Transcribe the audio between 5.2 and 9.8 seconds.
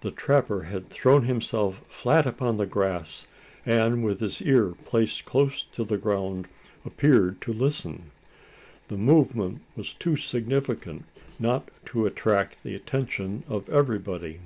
close to the ground, appeared to listen. The movement